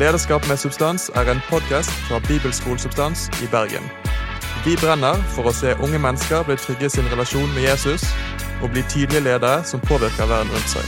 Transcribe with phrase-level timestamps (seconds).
[0.00, 3.84] Lederskap med substans er en podkast fra Bibelskolesubstans i Bergen.
[4.64, 8.06] Vi brenner for å se unge mennesker bli trygge i sin relasjon med Jesus
[8.62, 10.86] og bli tydelige ledere som påvirker verden rundt seg.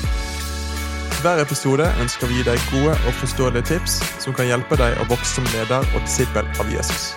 [1.21, 5.09] Hver episode ønsker vi gi deg gode og forståelige tips som kan hjelpe deg å
[5.13, 7.13] vokse som leder og disippel av Jesus.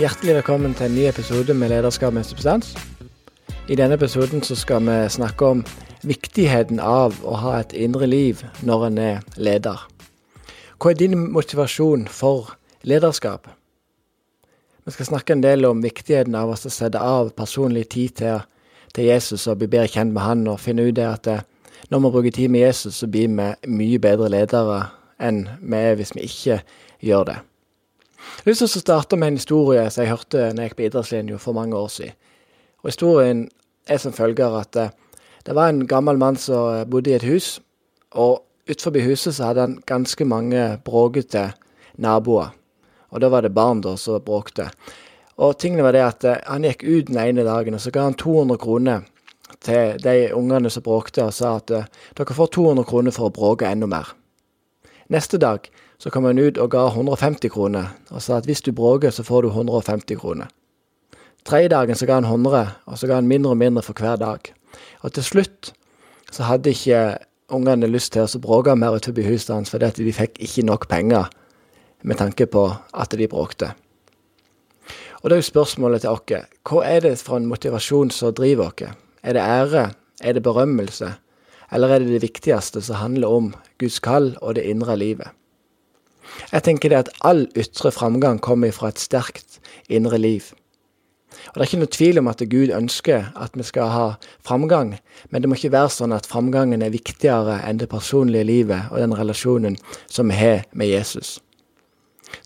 [0.00, 2.72] Hjertelig velkommen til en ny episode med Lederskap med substans.
[3.70, 5.60] I denne episoden så skal vi snakke om
[6.02, 9.84] viktigheten av å ha et indre liv når en er leder.
[10.82, 13.46] Hva er din motivasjon for lederskap?
[14.82, 18.40] Vi skal snakke en del om viktigheten av å sette av personlig tid til,
[18.90, 21.36] til Jesus og bli bedre kjent med han, og finne ut det at det,
[21.94, 24.80] når vi bruker tid med Jesus, så blir vi mye bedre ledere
[25.22, 26.58] enn vi er hvis vi ikke
[27.06, 27.38] gjør det.
[28.42, 31.38] Jeg har lyst starte med en historie som jeg hørte når jeg gikk på idrettslinja
[31.38, 32.18] for mange år siden.
[32.82, 33.46] Og Historien
[33.90, 34.86] er som følger at det,
[35.46, 37.58] det var en gammel mann som bodde i et hus.
[38.10, 41.52] og Utenfor huset så hadde han ganske mange bråkete
[41.98, 42.52] naboer.
[43.10, 44.68] Og da var det barn da som bråkte.
[45.40, 48.04] Og tingene var det at eh, han gikk ut den ene dagen, og så ga
[48.06, 49.06] han 200 kroner
[49.64, 53.34] til de ungene som bråkte, og sa at eh, dere får 200 kroner for å
[53.34, 54.12] bråke enda mer.
[55.10, 55.66] Neste dag
[55.98, 59.24] så kom han ut og ga 150 kroner, og sa at hvis du bråker, så
[59.26, 60.52] får du 150 kroner.
[61.44, 64.20] Tredje dagen så ga han 100, og så ga han mindre og mindre for hver
[64.20, 64.52] dag.
[65.00, 65.72] Og til slutt
[66.30, 67.18] så hadde ikke
[67.50, 70.88] ungene lyst til å bråke mer utenfor huset hans, fordi at de fikk ikke nok
[70.90, 71.30] penger
[72.02, 73.72] med tanke på at de bråkte.
[75.20, 78.70] Og da er jo spørsmålet til oss hva er det for en motivasjon som driver
[78.70, 78.94] oss?
[79.22, 79.90] Er det ære?
[80.20, 81.12] Er det berømmelse?
[81.72, 85.28] Eller er det det viktigste som handler om Guds kall og det indre livet?
[86.52, 90.52] Jeg tenker det at all ytre framgang kommer fra et sterkt indre liv.
[91.50, 94.06] Og Det er ikke noe tvil om at Gud ønsker at vi skal ha
[94.46, 94.96] framgang,
[95.30, 99.02] men det må ikke være sånn at framgangen er viktigere enn det personlige livet og
[99.02, 101.38] den relasjonen som vi har med Jesus.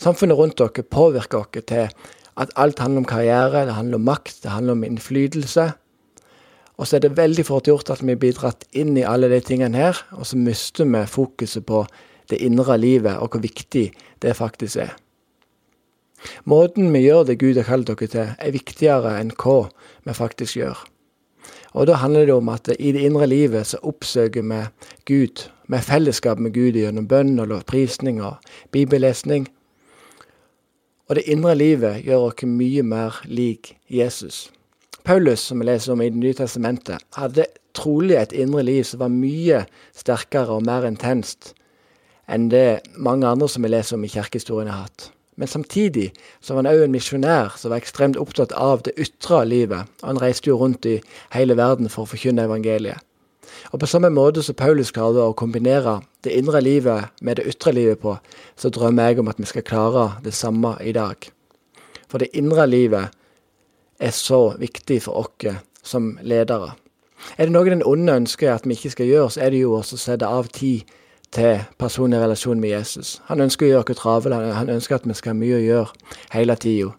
[0.00, 4.42] Samfunnet rundt dere påvirker dere til at alt handler om karriere, det handler om makt,
[4.42, 5.69] det handler om innflytelse.
[6.75, 9.38] Og så er det veldig fort gjort at vi blir dratt inn i alle de
[9.44, 11.84] tingene her, og så mister vi fokuset på
[12.32, 13.91] det indre livet og hvor viktig
[14.22, 14.94] det faktisk er.
[16.44, 19.68] Måten vi gjør det Gud har kalt dere til, er viktigere enn hva
[20.04, 20.78] vi faktisk gjør.
[21.74, 24.60] Og da handler det om at i det indre livet så oppsøker vi
[25.10, 28.36] Gud, med fellesskap med Gud gjennom bønn og lovprisning og
[28.72, 29.48] bibellesning.
[31.08, 34.50] Og det indre livet gjør oss mye mer lik Jesus.
[35.04, 39.00] Paulus, som vi leser om i Det nye testamentet, hadde trolig et indre liv som
[39.00, 39.64] var mye
[39.96, 41.52] sterkere og mer intenst
[42.28, 45.10] enn det mange andre som vi leser om i kirkehistorien har hatt.
[45.37, 49.43] Men samtidig så var han òg en misjonær som var ekstremt opptatt av det ytre
[49.49, 49.91] livet.
[50.06, 51.00] Han reiste jo rundt i
[51.34, 53.03] hele verden for å forkynne evangeliet.
[53.72, 57.75] Og på samme måte som Paulus klarte å kombinere det indre livet med det ytre
[57.75, 58.17] livet på,
[58.56, 61.28] så drømmer jeg om at vi skal klare det samme i dag.
[62.09, 63.15] For det indre livet
[63.99, 66.75] er så viktig for oss som ledere.
[67.39, 69.75] Er det noe den onde ønsker at vi ikke skal gjøre, så er det jo
[69.78, 70.84] også å sette av tid
[71.34, 73.17] til personlig relasjon med Jesus.
[73.28, 76.15] Han ønsker å gjøre oss travle, han ønsker at vi skal ha mye å gjøre
[76.34, 76.93] hele tida.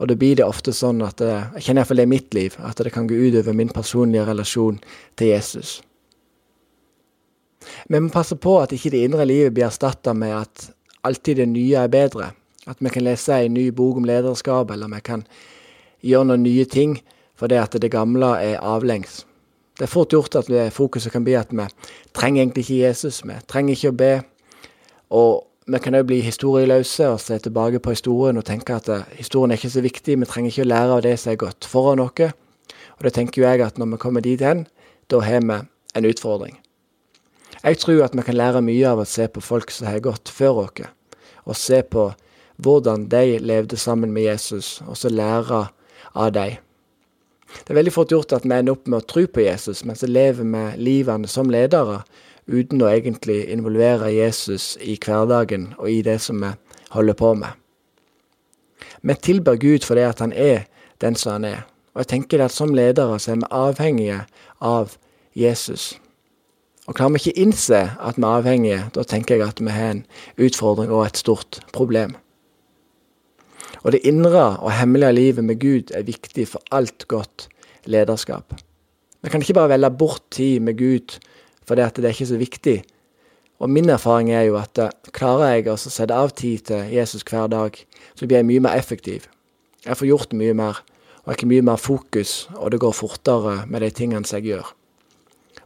[0.00, 1.28] Og da blir det ofte sånn at det,
[1.58, 4.80] jeg kjenner iallfall det i mitt liv, at det kan gå utover min personlige relasjon
[5.20, 5.80] til Jesus.
[7.88, 10.70] Vi må passe på at ikke det indre livet blir erstatta med at
[11.04, 12.30] alltid det nye er bedre.
[12.66, 15.24] At vi kan lese en ny bok om lederskap, eller vi kan
[16.00, 17.00] gjøre noen nye ting
[17.40, 19.22] fordi at det gamle er avlengs.
[19.80, 21.64] Det er fort gjort at fokuset kan bli at vi
[22.12, 24.10] trenger egentlig ikke Jesus, vi trenger ikke å be.
[25.16, 25.30] Og
[25.72, 29.54] vi kan òg bli historieløse og se tilbake på historien og tenke at eh, historien
[29.54, 32.04] er ikke så viktig, vi trenger ikke å lære av det som er gått foran
[32.04, 32.36] oss.
[32.98, 34.66] Og det tenker jeg at når vi kommer dit hen,
[35.08, 35.58] da har vi
[35.96, 36.60] en utfordring.
[37.64, 40.28] Jeg tror at vi kan lære mye av å se på folk som har gått
[40.28, 40.92] før oss,
[41.48, 42.10] og se på
[42.60, 45.70] hvordan de levde sammen med Jesus, og så lære
[46.12, 46.60] av dem.
[47.64, 49.98] Det er veldig fort gjort at vi ender opp med å tro på Jesus, men
[49.98, 52.02] så lever vi livene som ledere
[52.50, 56.52] uten å egentlig involvere Jesus i hverdagen og i det som vi
[56.94, 57.50] holder på med.
[59.02, 60.66] Vi tilber Gud fordi at han er
[61.00, 61.66] den som han er.
[61.94, 64.22] Og jeg tenker at som ledere så er vi avhengige
[64.60, 64.96] av
[65.34, 65.94] Jesus.
[66.86, 69.94] Og klarer vi ikke innse at vi er avhengige, da tenker jeg at vi har
[69.94, 70.04] en
[70.38, 72.16] utfordring og et stort problem.
[73.82, 77.48] Og det indre og hemmelige livet med Gud er viktig for alt godt
[77.84, 78.54] lederskap.
[79.22, 81.18] Vi kan ikke bare velge bort tid med Gud
[81.68, 82.82] fordi at det er ikke så viktig.
[83.60, 87.22] Og min erfaring er jo at eh, klarer jeg å sette av tid til Jesus
[87.28, 87.76] hver dag,
[88.16, 89.28] så blir jeg mye mer effektiv.
[89.84, 90.80] Jeg får gjort mye mer,
[91.22, 94.56] og jeg har mye mer fokus, og det går fortere med de tingene som jeg
[94.56, 94.72] gjør.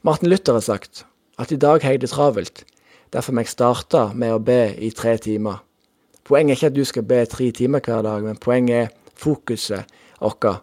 [0.05, 1.07] Martin Luther har sagt
[1.41, 2.67] at i dag har jeg det travelt,
[3.15, 5.61] Derfor må jeg starte med å be i tre timer.
[6.25, 9.85] Poenget er ikke at du skal be tre timer hver dag, men poenget er fokuset
[10.21, 10.63] vårt.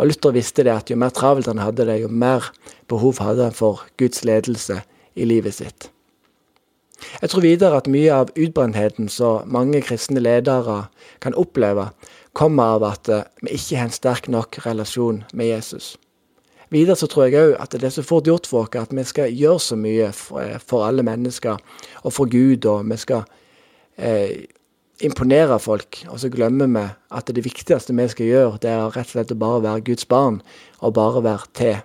[0.00, 2.52] Og Luther visste det at jo mer travelt han hadde det, jo mer
[2.88, 4.80] behov hadde han for Guds ledelse
[5.14, 5.90] i livet sitt.
[7.20, 10.84] Jeg tror videre at mye av utbrentheten som mange kristne ledere
[11.20, 11.90] kan oppleve,
[12.32, 15.96] kommer av at eh, vi ikke har en sterk nok relasjon med Jesus.
[16.70, 19.04] Videre så tror jeg òg at det er så fort gjort for oss at vi
[19.04, 21.58] skal gjøre så mye for, eh, alle mennesker
[22.04, 23.24] og for Gud, og vi skal
[23.98, 24.46] eh,
[25.04, 26.86] imponere folk, og så glemmer vi
[27.16, 30.08] at det viktigste vi skal gjøre, det er rett og slett å bare være Guds
[30.08, 30.40] barn,
[30.80, 31.78] og bare være til.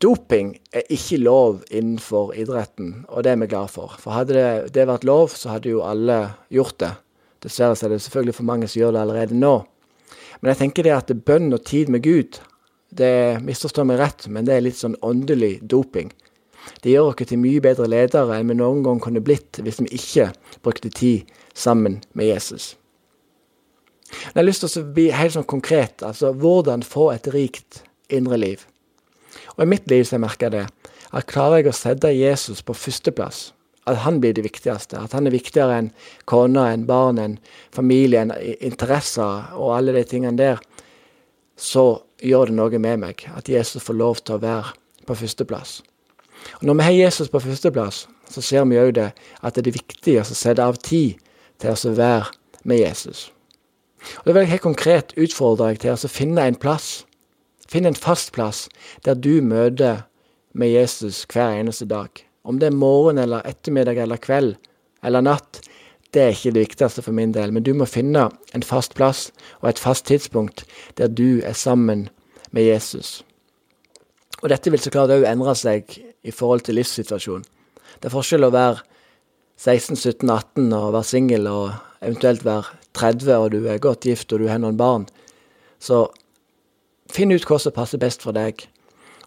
[0.00, 3.96] Doping er ikke lov innenfor idretten, og det er vi glad for.
[4.00, 6.20] For hadde det, det vært lov, så hadde jo alle
[6.54, 6.92] gjort det.
[7.44, 9.56] Dessverre er det selvfølgelig for mange som gjør det allerede nå.
[10.40, 12.38] Men jeg tenker det at bønn og tid med Gud,
[12.94, 16.12] det misforstår meg rett, men det er litt sånn åndelig doping.
[16.82, 19.90] Det gjør oss til mye bedre ledere enn vi noen gang kunne blitt hvis vi
[19.98, 20.30] ikke
[20.62, 22.76] brukte tid sammen med Jesus.
[24.08, 27.82] Men Jeg har lyst til å bli helt sånn konkret, altså hvordan få et rikt
[28.08, 28.64] indre liv.
[29.56, 32.76] Og I mitt liv så merker jeg det, at klarer jeg å sette Jesus på
[32.76, 33.52] førsteplass,
[33.88, 35.92] at han blir det viktigste, at han er viktigere enn
[36.28, 37.38] kona, enn barn, enn
[37.74, 38.34] familie, enn
[38.64, 40.60] interesser og alle de tingene der,
[41.56, 44.74] så gjør det noe med meg at Jesus får lov til å være
[45.08, 45.78] på førsteplass.
[46.60, 49.12] Og Når vi har Jesus på førsteplass, så ser vi òg det
[49.42, 51.18] at det er viktig å sette av tid
[51.58, 52.30] til å være
[52.64, 53.32] med Jesus.
[54.18, 57.04] Og Det vil jeg helt konkret utfordre deg til å finne en plass
[57.68, 58.64] Finn en fast plass
[59.04, 60.06] der du møter
[60.56, 62.08] med Jesus hver eneste dag.
[62.44, 64.54] Om det er morgen eller ettermiddag eller kveld
[65.04, 65.60] eller natt,
[66.16, 67.52] det er ikke det viktigste for min del.
[67.52, 69.28] Men du må finne en fast plass
[69.60, 70.64] og et fast tidspunkt
[70.96, 72.08] der du er sammen
[72.50, 73.20] med Jesus.
[74.42, 77.46] Og dette vil så klart òg endre seg i forhold til livssituasjonen.
[77.98, 78.84] Det er forskjell å være
[79.58, 81.72] 16, 17, 18 og være singel og
[82.04, 85.08] eventuelt være 30 og du er godt gift og du har noen barn.
[85.82, 86.06] Så
[87.12, 88.66] Finn ut hva som passer best for deg,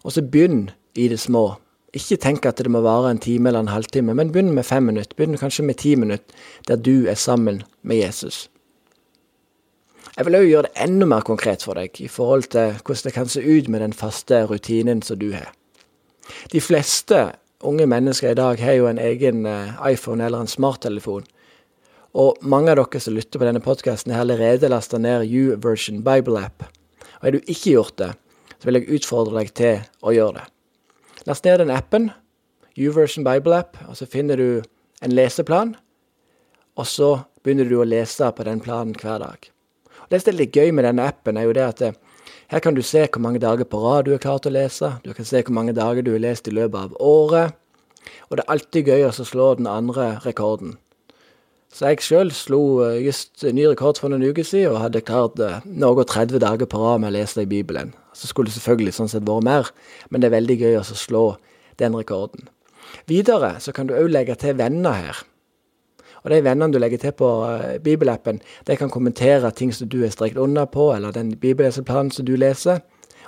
[0.06, 1.56] og så begynn i det små.
[1.96, 4.86] Ikke tenk at det må vare en time eller en halvtime, men begynn med fem
[4.88, 5.16] minutter.
[5.18, 8.46] Begynn kanskje med ti minutter, der du er sammen med Jesus.
[10.12, 13.12] Jeg vil òg gjøre det enda mer konkret for deg i forhold til hvordan det
[13.16, 15.52] kan se ut med den faste rutinen som du har.
[16.52, 17.30] De fleste
[17.64, 21.24] unge mennesker i dag har jo en egen eh, iPhone eller en smarttelefon.
[22.12, 26.42] Og mange av dere som lytter på denne podkasten, har allerede lasta ned U-version Bible
[26.44, 26.66] App.
[27.20, 28.10] Og har du ikke gjort det,
[28.58, 30.44] så vil jeg utfordre deg til å gjøre det.
[31.24, 32.10] Last ned den appen,
[32.76, 34.62] YouVersion Bible App, og så finner du
[35.02, 35.76] en leseplan.
[36.76, 39.51] Og så begynner du å lese på den planen hver dag.
[40.12, 42.60] Det som er litt gøy med denne appen, er jo det at det, eh, her
[42.60, 44.90] kan du se hvor mange dager på rad du har klart å lese.
[45.04, 47.54] Du kan se hvor mange dager du har lest i løpet av året.
[48.28, 50.76] Og det er alltid gøy å slå den andre rekorden.
[51.72, 55.40] Så jeg sjøl slo eh, just ny rekord for noen uker siden, og hadde klart
[55.40, 57.94] eh, noe 30 dager på rad med å lese i Bibelen.
[58.12, 59.72] Så skulle det selvfølgelig sånn sett vært mer,
[60.10, 61.26] men det er veldig gøy å slå
[61.80, 62.52] den rekorden.
[63.08, 65.24] Videre så kan du òg legge til venner her.
[66.22, 70.02] Og de vennene du legger til på uh, bibelappen, de kan kommentere ting som du
[70.04, 72.82] er strekt under på, eller den bibelleseplanen som du leser.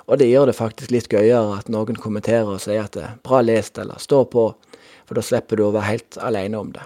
[0.05, 3.17] Og det gjør det faktisk litt gøyere at noen kommenterer og sier at det er
[3.25, 4.45] bra lest, eller står på,
[5.05, 6.85] for da slipper du å være helt alene om det.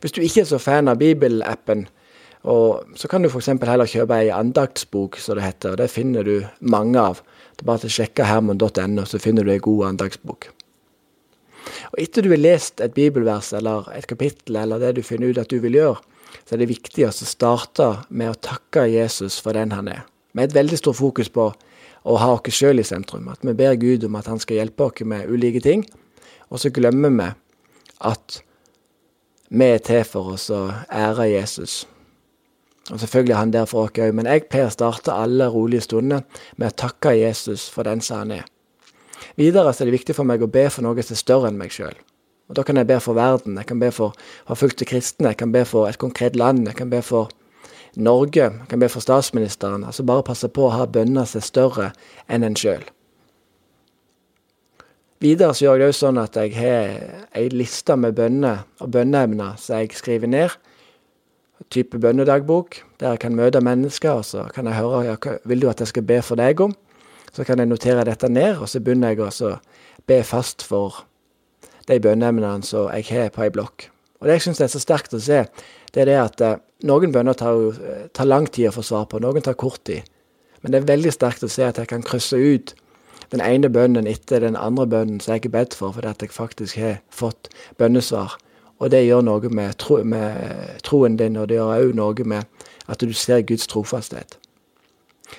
[0.00, 1.86] Hvis du ikke er så fan av bibelappen,
[2.44, 3.50] så kan du f.eks.
[3.64, 5.74] heller kjøpe ei andaktsbok, som det heter.
[5.74, 7.22] og Det finner du mange av.
[7.56, 10.50] Det er bare til å sjekke hermon.no, så finner du ei god andaktsbok.
[11.92, 15.40] Og Etter du har lest et bibelvers eller et kapittel, eller det du finner ut
[15.40, 16.00] at du vil gjøre,
[16.44, 20.02] så er det viktig å starte med å takke Jesus for den han er.
[20.34, 21.52] Med et veldig stort fokus på
[22.04, 23.28] å ha oss sjøl i sentrum.
[23.32, 25.86] At vi ber Gud om at han skal hjelpe oss med ulike ting.
[26.50, 27.30] Og så glemmer vi
[28.04, 28.40] at
[29.54, 31.84] vi er til for oss å ære Jesus.
[32.92, 35.86] Og selvfølgelig er han der for oss òg, men jeg pleier å starte alle rolige
[35.86, 36.24] stunder
[36.56, 38.44] med å takke Jesus for den som han er.
[39.36, 41.58] Videre så er det viktig for meg å be for noe som er større enn
[41.58, 41.96] meg sjøl.
[42.48, 44.12] Og Da kan jeg be for verden, jeg kan be for
[44.46, 47.30] forfulgte kristne, jeg kan be for et konkret land, jeg kan be for
[47.96, 49.84] Norge, jeg kan be for statsministeren.
[49.84, 51.88] Altså bare passe på å ha bønner som er større
[52.28, 52.84] enn en sjøl.
[55.24, 58.90] Videre så gjør jeg det òg sånn at jeg har ei liste med bønner og
[58.92, 60.56] bønneemner som jeg skriver ned.
[61.72, 65.62] Type bønnedagbok, der jeg kan møte mennesker, og så kan jeg høre ja, hva vil
[65.62, 66.74] du at jeg skal be for deg om.
[67.34, 69.56] Så kan jeg notere dette ned, og så begynner jeg å
[70.06, 71.02] be fast for
[71.88, 73.88] de bønneemnene som jeg har på ei blokk.
[74.20, 75.42] Og Det jeg syns er så sterkt å se,
[75.92, 77.76] det er det at eh, noen bønner tar,
[78.14, 80.06] tar lang tid å få svar på, noen tar kort tid.
[80.62, 82.72] Men det er veldig sterkt å se at jeg kan krysse ut
[83.34, 86.32] den ene bønnen etter den andre bønnen som jeg er bedt for, fordi at jeg
[86.32, 87.50] faktisk har fått
[87.80, 88.38] bønnesvar.
[88.80, 92.64] Og det gjør noe med, tro, med troen din, og det gjør òg noe med
[92.88, 94.38] at du ser Guds trofasthet.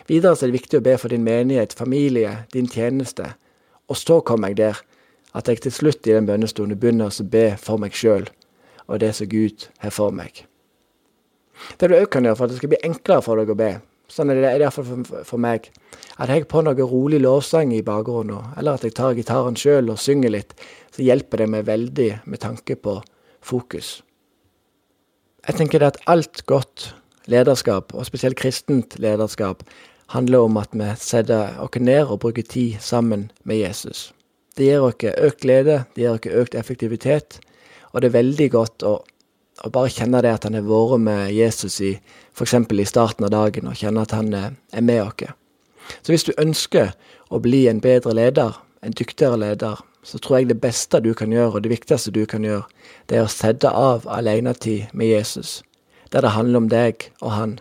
[0.08, 3.34] Videre er det viktig å be for din menighet, familie, din tjeneste.
[3.90, 4.82] Og så kommer jeg der
[5.36, 8.28] at jeg til slutt i den bønnestunden begynner å be for meg sjøl
[8.86, 10.46] og det som Gud har for meg.
[11.80, 13.72] Det du òg kan gjøre for at det skal bli enklere for deg å be,
[14.12, 15.70] sånn det, er det iallfall for, for meg,
[16.22, 20.02] at jeg på noe rolig lovsang i bakgrunnen, eller at jeg tar gitaren sjøl og
[20.02, 20.54] synger litt,
[20.94, 23.00] så hjelper det meg veldig med tanke på
[23.46, 23.98] fokus.
[25.46, 26.92] Jeg tenker det at alt godt
[27.32, 29.64] lederskap, og spesielt kristent lederskap,
[30.14, 34.12] handler om at vi setter oss ned og bruker tid sammen med Jesus.
[34.58, 37.40] Det gir oss økt glede, det gir oss økt effektivitet,
[37.92, 39.00] og det er veldig godt å,
[39.64, 41.96] å bare kjenne det at han har vært med Jesus i
[42.36, 42.54] f.eks.
[42.54, 45.34] i starten av dagen, og kjenne at han er med oss.
[46.02, 46.94] Så hvis du ønsker
[47.30, 51.34] å bli en bedre leder, en dyktigere leder, så tror jeg det beste du kan
[51.34, 52.66] gjøre, og det viktigste du kan gjøre,
[53.10, 55.64] det er å sette av alenetid med Jesus,
[56.12, 57.56] der det handler om deg og han.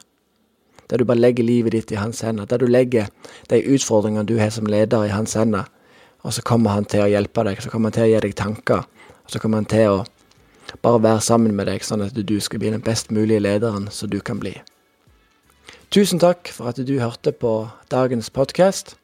[0.90, 3.08] Der du bare legger livet ditt i hans hender, der du legger
[3.48, 5.64] de utfordringene du har som leder, i hans hender.
[6.24, 8.36] Og så kommer han til å hjelpe deg, så kommer han til å gi deg
[8.36, 8.84] tanker,
[9.24, 10.04] og så kommer han til å
[10.82, 14.10] bare være sammen med deg, sånn at du skal bli den best mulige lederen som
[14.12, 14.54] du kan bli.
[15.92, 18.96] Tusen takk for at du hørte på dagens podkast.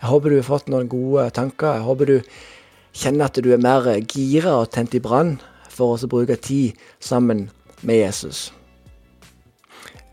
[0.00, 1.78] Jeg håper du har fått noen gode tanker.
[1.78, 2.16] Jeg håper du
[2.96, 5.36] kjenner at du er mer gira og tent i brann
[5.72, 7.48] for å bruke tid sammen
[7.80, 8.50] med Jesus.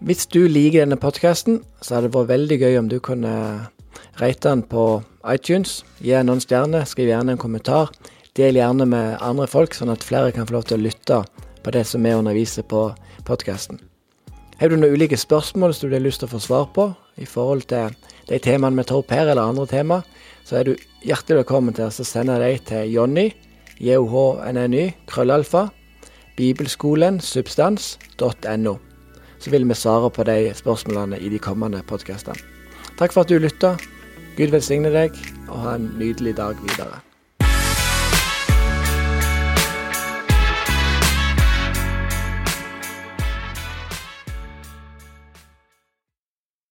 [0.04, 3.30] Hvis du liker denne podkasten, så hadde det vært veldig gøy om du kunne
[4.20, 5.00] rate den på
[5.32, 5.78] iTunes.
[6.04, 7.94] Gi noen stjerner, skriv gjerne en kommentar.
[8.36, 11.22] Del gjerne med andre folk, sånn at flere kan få lov til å lytte
[11.64, 12.84] på det som vi underviser på
[13.24, 13.80] podkasten.
[14.60, 17.24] Har du noen ulike spørsmål som du har lyst til å få svar på i
[17.24, 17.96] forhold til
[18.28, 20.04] de temaene vi tar opp her, eller andre tema,
[20.44, 23.30] så er du hjertelig velkommen til å sende dem til Jonny,
[23.80, 25.70] johny, krøllalfa,
[26.36, 28.82] bibelskolen, substans.no.
[29.44, 32.40] Så vil vi svare på de spørsmålene i de kommende podkastene.
[32.96, 33.76] Takk for at du lytta.
[34.38, 35.18] Gud velsigne deg,
[35.50, 37.04] og ha en nydelig dag videre.